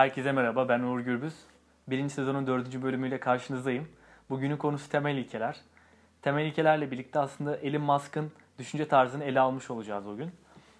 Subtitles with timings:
[0.00, 1.34] Herkese merhaba, ben Uğur Gürbüz.
[1.88, 3.88] Birinci sezonun dördüncü bölümüyle karşınızdayım.
[4.30, 5.56] Bugünün konusu temel ilkeler.
[6.22, 10.30] Temel ilkelerle birlikte aslında Elon Musk'ın düşünce tarzını ele almış olacağız bugün.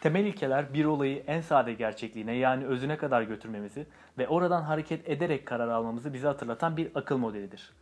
[0.00, 3.86] Temel ilkeler bir olayı en sade gerçekliğine yani özüne kadar götürmemizi
[4.18, 7.72] ve oradan hareket ederek karar almamızı bize hatırlatan bir akıl modelidir.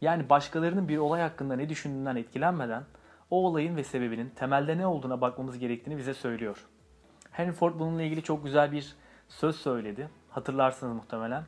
[0.00, 2.82] Yani başkalarının bir olay hakkında ne düşündüğünden etkilenmeden
[3.30, 6.66] o olayın ve sebebinin temelde ne olduğuna bakmamız gerektiğini bize söylüyor.
[7.30, 8.94] Henry Ford bununla ilgili çok güzel bir
[9.28, 10.08] söz söyledi.
[10.34, 11.44] Hatırlarsınız muhtemelen.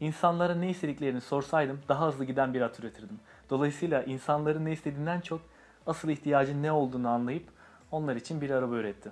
[0.00, 3.20] İnsanlara ne istediklerini sorsaydım daha hızlı giden bir at üretirdim.
[3.50, 5.40] Dolayısıyla insanların ne istediğinden çok
[5.86, 7.48] asıl ihtiyacın ne olduğunu anlayıp
[7.90, 9.10] onlar için bir araba üretti.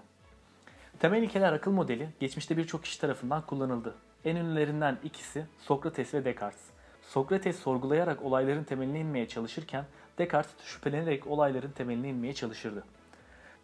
[0.98, 3.94] Temel ilkeler akıl modeli geçmişte birçok kişi tarafından kullanıldı.
[4.24, 6.64] En ünlülerinden ikisi Sokrates ve Descartes.
[7.02, 9.84] Sokrates sorgulayarak olayların temeline inmeye çalışırken
[10.18, 12.84] Descartes şüphelenerek olayların temeline inmeye çalışırdı.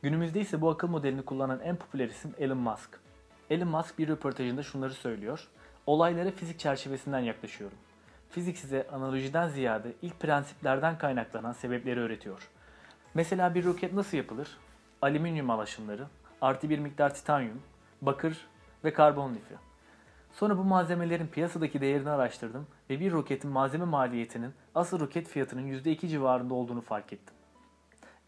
[0.03, 3.01] Günümüzde ise bu akıl modelini kullanan en popüler isim Elon Musk.
[3.51, 5.49] Elon Musk bir röportajında şunları söylüyor.
[5.91, 7.79] Olaylara fizik çerçevesinden yaklaşıyorum.
[8.31, 12.49] Fizik size analojiden ziyade ilk prensiplerden kaynaklanan sebepleri öğretiyor.
[13.15, 14.59] Mesela bir roket nasıl yapılır?
[15.03, 16.07] Alüminyum alaşımları,
[16.41, 17.63] artı bir miktar titanyum,
[18.03, 18.47] bakır
[18.85, 19.55] ve karbon lifi.
[20.33, 26.09] Sonra bu malzemelerin piyasadaki değerini araştırdım ve bir roketin malzeme maliyetinin asıl roket fiyatının %2
[26.09, 27.35] civarında olduğunu fark ettim.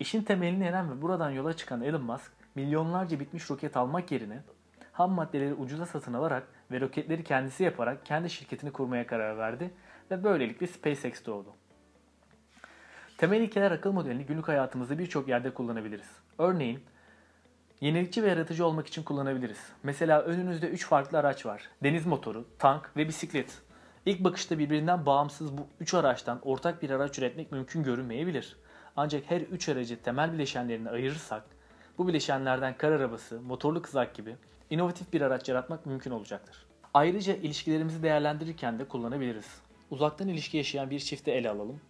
[0.01, 4.43] İşin temelini eren ve buradan yola çıkan Elon Musk, milyonlarca bitmiş roket almak yerine
[4.93, 9.71] ham maddeleri ucuza satın alarak ve roketleri kendisi yaparak kendi şirketini kurmaya karar verdi
[10.11, 11.55] ve böylelikle SpaceX doğdu.
[13.19, 16.11] Temel ilkeler akıl modelini günlük hayatımızda birçok yerde kullanabiliriz.
[16.39, 16.81] Örneğin
[17.81, 19.59] yenilikçi ve yaratıcı olmak için kullanabiliriz.
[19.83, 21.69] Mesela önünüzde 3 farklı araç var.
[21.83, 23.63] Deniz motoru, tank ve bisiklet.
[24.07, 28.57] İlk bakışta birbirinden bağımsız bu 3 araçtan ortak bir araç üretmek mümkün görünmeyebilir.
[28.97, 31.45] Ancak her 3 aracı temel bileşenlerini ayırırsak
[31.99, 34.37] bu bileşenlerden kar arabası, motorlu kızak gibi
[34.73, 36.67] inovatif bir araç yaratmak mümkün olacaktır.
[36.95, 39.47] Ayrıca ilişkilerimizi değerlendirirken de kullanabiliriz.
[39.91, 41.81] Uzaktan ilişki yaşayan bir çifti ele alalım.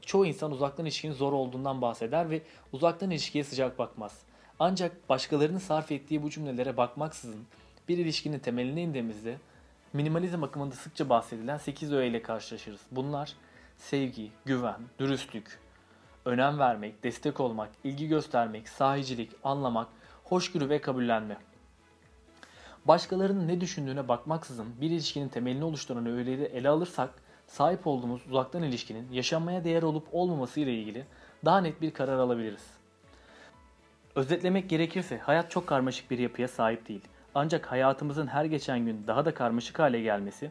[0.00, 2.42] Çoğu insan uzaktan ilişkinin zor olduğundan bahseder ve
[2.72, 4.18] uzaktan ilişkiye sıcak bakmaz.
[4.58, 7.46] Ancak başkalarının sarf ettiği bu cümlelere bakmaksızın
[7.88, 9.38] bir ilişkinin temeline indiğimizde
[9.92, 12.80] minimalizm akımında sıkça bahsedilen 8 öğe ile karşılaşırız.
[12.90, 13.32] Bunlar
[13.78, 15.58] sevgi, güven, dürüstlük,
[16.24, 19.88] önem vermek, destek olmak, ilgi göstermek, sahicilik, anlamak,
[20.24, 21.36] hoşgörü ve kabullenme.
[22.84, 27.10] Başkalarının ne düşündüğüne bakmaksızın bir ilişkinin temelini oluşturan öğeleri ele alırsak
[27.46, 31.04] sahip olduğumuz uzaktan ilişkinin yaşanmaya değer olup olmaması ile ilgili
[31.44, 32.66] daha net bir karar alabiliriz.
[34.14, 37.04] Özetlemek gerekirse hayat çok karmaşık bir yapıya sahip değil.
[37.34, 40.50] Ancak hayatımızın her geçen gün daha da karmaşık hale gelmesi,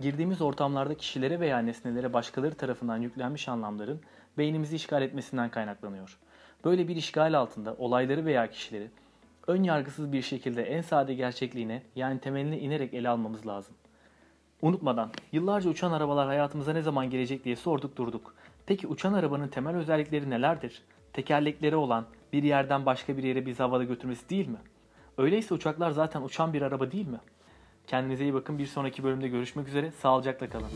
[0.00, 4.00] girdiğimiz ortamlarda kişilere veya nesnelere başkaları tarafından yüklenmiş anlamların
[4.38, 6.18] beynimizi işgal etmesinden kaynaklanıyor.
[6.64, 8.90] Böyle bir işgal altında olayları veya kişileri
[9.46, 13.74] ön yargısız bir şekilde en sade gerçekliğine yani temeline inerek ele almamız lazım.
[14.62, 18.34] Unutmadan, yıllarca uçan arabalar hayatımıza ne zaman gelecek diye sorduk durduk.
[18.66, 20.82] Peki uçan arabanın temel özellikleri nelerdir?
[21.12, 24.58] Tekerlekleri olan bir yerden başka bir yere bizi havada götürmesi değil mi?
[25.18, 27.20] Öyleyse uçaklar zaten uçan bir araba değil mi?
[27.86, 28.58] Kendinize iyi bakın.
[28.58, 29.90] Bir sonraki bölümde görüşmek üzere.
[29.90, 30.70] Sağlıcakla kalın.